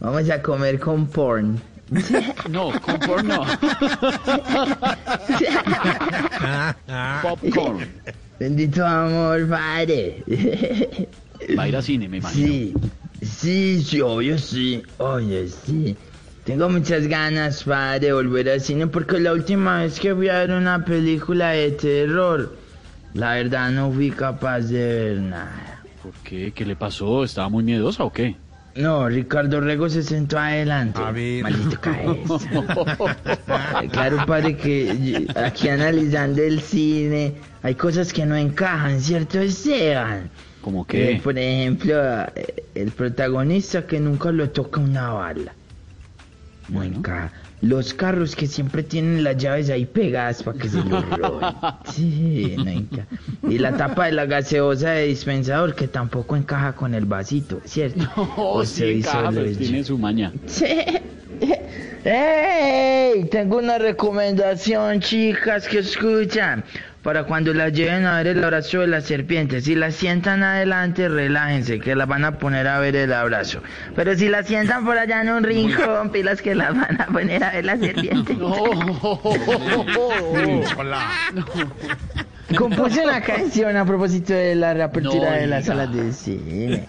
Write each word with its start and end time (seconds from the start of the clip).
Vamos 0.00 0.30
a 0.30 0.42
comer 0.42 0.78
con 0.78 1.06
porn. 1.06 1.60
No, 2.48 2.70
con 2.80 2.98
porno. 3.00 3.44
Popcorn. 7.22 7.88
Bendito 8.38 8.86
amor, 8.86 9.48
padre. 9.48 10.22
Va 11.58 11.64
a 11.64 11.68
ir 11.68 11.76
a 11.76 11.82
cine, 11.82 12.08
me 12.08 12.18
imagino. 12.18 12.46
Sí, 12.46 12.74
sí, 13.22 13.82
sí, 13.82 14.00
obvio 14.00 14.38
sí. 14.38 14.82
Oye, 14.98 15.48
sí. 15.48 15.96
Tengo 16.44 16.68
muchas 16.68 17.06
ganas, 17.06 17.64
padre, 17.64 18.06
de 18.06 18.12
volver 18.12 18.48
al 18.48 18.60
cine 18.60 18.86
porque 18.86 19.18
la 19.18 19.32
última 19.32 19.82
vez 19.82 19.98
que 20.00 20.14
fui 20.14 20.28
a 20.28 20.38
ver 20.38 20.52
una 20.52 20.84
película 20.84 21.50
de 21.50 21.72
terror, 21.72 22.56
la 23.14 23.34
verdad 23.34 23.70
no 23.70 23.92
fui 23.92 24.10
capaz 24.10 24.60
de 24.60 24.78
ver 24.78 25.18
nada. 25.18 25.82
¿Por 26.02 26.12
qué? 26.24 26.52
¿Qué 26.52 26.64
le 26.64 26.76
pasó? 26.76 27.24
¿Estaba 27.24 27.48
muy 27.48 27.62
miedosa 27.64 28.04
o 28.04 28.12
qué? 28.12 28.36
No, 28.76 29.08
Ricardo 29.08 29.60
Rego 29.60 29.88
se 29.88 30.02
sentó 30.02 30.38
adelante. 30.38 31.00
A 31.02 31.10
ver. 31.10 31.42
Maldito 31.42 31.80
cabeza. 31.80 32.38
claro, 33.90 34.24
padre, 34.26 34.56
que 34.56 35.26
aquí 35.34 35.68
analizando 35.68 36.42
el 36.42 36.60
cine 36.60 37.34
hay 37.62 37.74
cosas 37.74 38.12
que 38.12 38.24
no 38.26 38.36
encajan, 38.36 39.00
¿cierto, 39.00 39.40
Esteban? 39.40 40.30
¿Cómo 40.60 40.82
Eh, 40.82 40.86
qué? 40.88 41.20
por 41.22 41.38
ejemplo, 41.38 41.94
eh, 42.36 42.64
el 42.74 42.90
protagonista 42.92 43.86
que 43.86 43.98
nunca 43.98 44.30
lo 44.30 44.50
toca 44.50 44.80
una 44.80 45.10
bala. 45.10 45.52
No 46.70 46.78
Bueno. 46.78 47.02
Los 47.62 47.92
carros 47.92 48.34
que 48.34 48.46
siempre 48.46 48.82
tienen 48.82 49.22
las 49.22 49.36
llaves 49.36 49.68
ahí 49.68 49.84
pegadas 49.84 50.42
para 50.42 50.58
que 50.58 50.68
se 50.68 50.82
los 50.82 51.08
roben. 51.18 51.48
Sí, 51.92 52.56
no. 52.56 53.50
Y 53.50 53.58
la 53.58 53.76
tapa 53.76 54.06
de 54.06 54.12
la 54.12 54.24
gaseosa 54.24 54.92
de 54.92 55.06
dispensador 55.08 55.74
que 55.74 55.86
tampoco 55.86 56.36
encaja 56.36 56.72
con 56.74 56.94
el 56.94 57.04
vasito, 57.04 57.60
¿cierto? 57.64 58.08
Oh, 58.16 58.60
O 58.60 58.64
sí, 58.64 58.76
se 58.80 58.92
hizo 58.92 59.10
encaja, 59.10 59.30
pero 59.30 59.56
tiene 59.56 59.84
su 59.84 59.98
maña. 59.98 60.32
¡Ey! 62.04 63.24
Tengo 63.24 63.58
una 63.58 63.78
recomendación, 63.78 65.00
chicas, 65.00 65.68
que 65.68 65.80
escuchan. 65.80 66.64
Para 67.02 67.24
cuando 67.24 67.54
las 67.54 67.72
lleven 67.72 68.04
a 68.04 68.18
ver 68.18 68.26
el 68.26 68.44
abrazo 68.44 68.80
de 68.80 68.86
la 68.86 69.00
serpiente. 69.00 69.62
Si 69.62 69.74
la 69.74 69.90
sientan 69.90 70.42
adelante, 70.42 71.08
relájense, 71.08 71.80
que 71.80 71.94
las 71.96 72.06
van 72.06 72.26
a 72.26 72.38
poner 72.38 72.68
a 72.68 72.78
ver 72.78 72.94
el 72.94 73.12
abrazo. 73.14 73.62
Pero 73.96 74.14
si 74.16 74.28
la 74.28 74.42
sientan 74.42 74.84
por 74.84 74.98
allá 74.98 75.22
en 75.22 75.30
un 75.30 75.42
rincón, 75.42 76.10
pilas 76.12 76.42
que 76.42 76.54
las 76.54 76.74
van 76.78 77.00
a 77.00 77.06
poner 77.06 77.42
a 77.42 77.52
ver 77.52 77.64
la 77.64 77.78
serpiente. 77.78 78.36
Hola. 80.76 81.10
Compuse 82.56 83.04
una 83.04 83.20
canción 83.22 83.76
a 83.76 83.84
propósito 83.86 84.32
de 84.34 84.54
la 84.56 84.74
reapertura 84.74 85.30
No 85.30 85.36
de 85.36 85.46
las 85.46 85.64
salas 85.66 85.94
de 85.94 86.12
cine. 86.12 86.86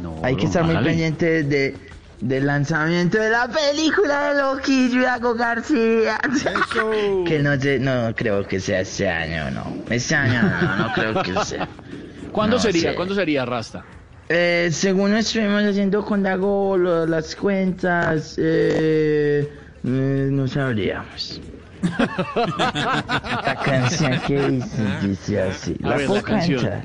No, 0.00 0.20
Hay 0.22 0.36
que 0.36 0.44
estar 0.46 0.62
muy 0.62 0.72
hágale. 0.72 0.90
pendientes 0.90 1.48
de, 1.48 1.74
del 2.22 2.46
lanzamiento 2.46 3.18
de 3.18 3.30
la 3.30 3.48
película 3.48 4.32
de 4.32 4.40
Loquillo 4.42 5.00
y 5.00 5.36
García. 5.36 6.18
Eso. 6.32 6.90
Que 7.26 7.40
no, 7.40 7.60
sé, 7.60 7.78
no 7.78 8.14
creo 8.14 8.46
que 8.46 8.60
sea 8.60 8.80
este 8.80 9.08
año, 9.08 9.50
no. 9.50 9.76
Este 9.90 10.14
año 10.14 10.40
no, 10.42 10.76
no 10.76 10.92
creo 10.94 11.22
que 11.22 11.34
sea. 11.44 11.68
¿Cuándo 12.32 12.56
No 12.56 12.62
sería? 12.62 12.90
sé. 12.90 12.94
¿Cuándo 12.94 13.14
sería 13.14 13.44
Rasta? 13.44 13.84
Eh, 14.28 14.68
según 14.72 15.14
estuvimos 15.14 15.62
haciendo 15.64 16.04
con 16.04 16.22
Dago 16.22 16.78
lo- 16.78 17.06
las 17.06 17.34
cuentas, 17.36 18.36
eh, 18.38 19.52
eh, 19.84 20.28
no 20.30 20.46
sabríamos. 20.48 21.40
La 22.36 23.58
canción 23.64 24.20
que 24.26 24.48
dice, 24.48 24.86
dice 25.02 25.42
así. 25.42 25.76
¿La 25.80 25.96
ver, 25.96 26.06
puedo 26.06 26.22
la 26.22 26.26
cantar? 26.28 26.84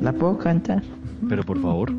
¿La 0.00 0.12
puedo 0.12 0.38
cantar? 0.38 0.82
Pero 1.28 1.42
por 1.44 1.60
favor. 1.60 1.92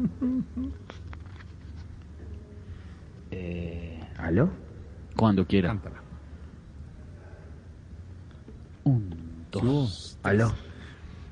Eh, 3.32 4.00
¿Aló? 4.28 4.50
Cuando 5.16 5.48
quiera. 5.48 5.70
Cántala. 5.70 6.02
Un, 8.84 9.46
dos. 9.50 10.20
¿Aló? 10.22 10.52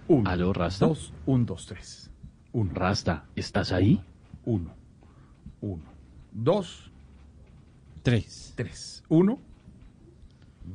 Uno. 0.08 0.30
¿Aló, 0.30 0.54
Rasta? 0.54 0.88
Dos. 0.88 1.12
Un, 1.26 1.46
dos, 1.46 1.66
tres. 1.66 2.10
Uno. 2.54 2.72
Rasta, 2.74 3.26
¿estás 3.36 3.74
ahí? 3.74 4.02
Uno. 4.46 4.74
Uno. 5.60 5.84
Dos. 6.32 6.90
Tres. 8.02 8.54
Tres. 8.56 9.04
Uno. 9.10 9.40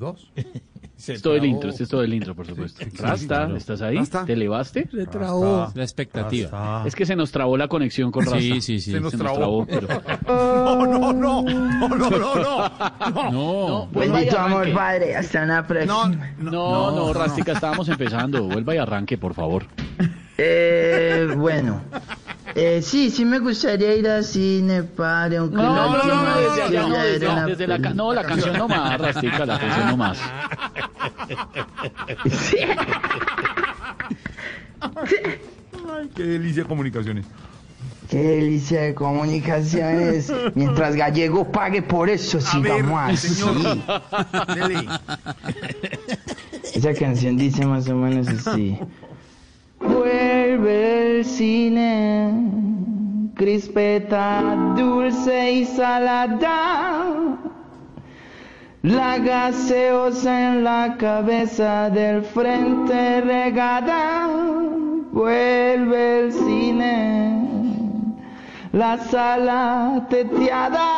Dos. 0.01 0.33
Es 1.09 1.23
todo 1.23 1.35
el 1.35 1.47
intro, 1.47 1.71
este 1.71 1.85
es 1.85 1.89
todo 1.89 2.03
el 2.03 2.13
intro, 2.13 2.35
por 2.35 2.47
supuesto. 2.47 2.85
Rasta, 2.99 3.27
claro. 3.27 3.57
¿estás 3.57 3.81
ahí? 3.81 3.97
Rasta. 3.97 4.27
¿Te 4.27 4.35
elevaste? 4.35 4.87
Se 4.91 5.07
trabó. 5.07 5.73
La 5.75 5.83
expectativa. 5.83 6.83
Es 6.87 6.95
que 6.95 7.07
se 7.07 7.17
nos 7.17 7.33
trabó 7.33 7.57
la 7.57 7.69
conexión 7.69 8.13
con 8.13 8.25
Rasta. 8.27 8.39
Sí, 8.39 8.61
sí, 8.61 8.81
sí. 8.81 8.93
Se 8.93 9.01
nos 9.01 9.13
Se 9.13 9.17
trabó. 9.17 9.65
pero... 9.65 9.89
No, 10.27 10.85
no, 10.87 11.13
no. 11.15 11.43
No, 11.43 11.89
no, 11.89 12.11
no, 12.11 12.35
no. 12.35 12.71
No. 13.15 13.31
No. 13.33 13.87
Vuelva 13.87 14.17
y 14.21 14.25
Bendito 14.27 14.39
amor, 14.39 14.59
arranque. 14.61 14.77
padre. 14.77 15.17
Hasta 15.17 15.43
una 15.43 15.61
No, 15.63 15.67
próxima. 15.67 16.31
No, 16.39 16.91
no, 16.95 17.13
Rastica, 17.15 17.53
estábamos 17.53 17.89
empezando. 17.89 18.43
Vuelva 18.45 18.75
y 18.75 18.79
arranque, 18.79 19.17
por 19.17 19.33
favor. 19.33 19.65
Eh, 20.37 21.29
bueno. 21.35 21.81
Eh, 22.55 22.81
sí, 22.83 23.11
sí 23.11 23.25
me 23.25 23.39
gustaría 23.39 23.95
ir 23.95 24.09
al 24.09 24.25
cine, 24.25 24.83
padre, 24.83 25.37
aunque 25.39 25.57
No, 25.57 25.73
no, 25.97 26.05
no, 26.05 26.25
no, 26.25 26.41
desde 26.41 26.63
allá, 26.63 26.83
no, 26.89 26.97
desde, 26.99 27.47
desde 27.47 27.67
la, 27.67 27.79
ca- 27.81 27.95
no, 27.95 28.13
la 28.13 28.25
canción 28.25 28.57
no 28.59 28.67
más, 28.69 28.99
Rastica, 29.01 29.47
la 29.47 29.59
canción 29.59 29.87
no 29.89 29.97
más. 29.97 30.19
Ay, 34.83 36.11
qué 36.15 36.23
delicia 36.25 36.63
de 36.63 36.69
comunicaciones. 36.69 37.27
Qué 38.09 38.19
delicia 38.23 38.81
de 38.83 38.95
comunicaciones. 38.95 40.33
Mientras 40.55 40.97
Gallego 40.97 41.51
pague 41.53 41.83
por 41.83 42.11
eso, 42.11 42.39
A 42.39 42.41
sigamos 42.41 43.07
ver, 43.07 43.15
así. 43.15 43.29
señor. 43.29 43.79
Esa 46.75 46.95
canción 46.95 47.37
dice 47.37 47.65
más 47.67 47.89
o 47.89 47.95
menos 47.95 48.27
así. 48.29 48.79
Vuelve 49.79 50.40
el 50.69 51.25
cine, 51.25 52.33
crispeta 53.35 54.75
dulce 54.77 55.53
y 55.53 55.65
salada. 55.65 57.39
La 58.83 59.19
gaseosa 59.19 60.53
en 60.53 60.65
la 60.65 60.97
cabeza 60.99 61.91
del 61.91 62.23
frente 62.23 63.21
regada. 63.21 64.27
Vuelve 65.13 66.21
el 66.21 66.33
cine, 66.33 67.45
la 68.73 68.97
sala 68.97 70.07
teteada. 70.09 70.89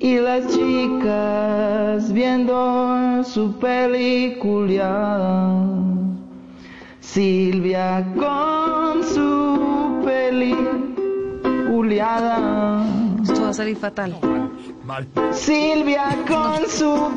Y 0.00 0.18
las 0.18 0.48
chicas 0.48 2.12
viendo 2.12 3.22
su 3.24 3.58
película. 3.58 4.88
Silvia 7.12 8.04
con 8.16 9.02
su 9.02 10.02
peliculiada. 10.04 12.84
Esto 13.22 13.42
va 13.42 13.48
a 13.48 13.54
salir 13.54 13.76
fatal. 13.76 14.14
Mal. 14.84 15.06
Silvia 15.32 16.18
con 16.28 16.68
su 16.68 17.10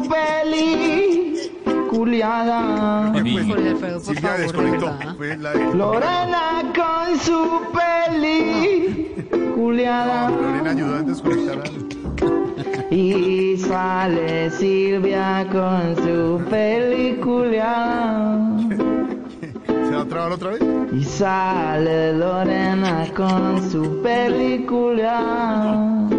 Alfredo, 3.67 3.99
por 3.99 4.15
Silvia 4.15 4.37
desconectó. 4.37 4.97
Lorena 5.75 6.71
con 6.73 7.19
su 7.19 7.61
peliculiada. 9.35 10.29
Lorena 10.29 10.71
ayudó 10.71 10.95
a 10.95 11.01
desconectar 11.01 11.59
a... 11.59 11.63
Y 12.93 13.55
sale 13.57 14.49
Silvia 14.51 15.45
con 15.51 15.95
su 15.97 16.41
película. 16.49 18.39
¿Se 18.69 18.80
otra 20.01 20.49
vez? 20.49 20.61
Y 20.93 21.03
sale 21.03 22.13
Lorena 22.13 23.05
con 23.15 23.71
su 23.71 24.01
película. 24.01 25.21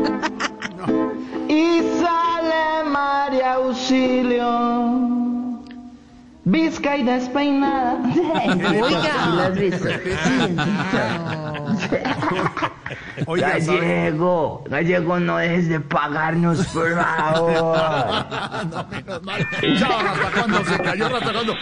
Y 1.49 1.83
sale 2.01 2.89
María 2.89 3.55
Auxilio. 3.55 5.11
Vizca 6.45 6.97
y 6.97 7.03
despeinada. 7.03 7.99
Oiga. 13.27 13.59
Gallego, 13.59 14.65
Gallego, 14.69 15.21
no 15.21 15.37
dejes 15.37 15.69
de 15.69 15.81
pagarnos, 15.81 16.67
por 16.69 16.95
favor. 16.95 17.79
No, 18.71 18.87
menos 18.91 19.23
mal. 19.23 19.47
Chao, 19.79 19.93
hasta 19.93 20.41
cuando 20.41 20.65
se 20.65 20.79
cayó, 20.79 21.07
hasta 21.07 21.33
cuando. 21.33 21.55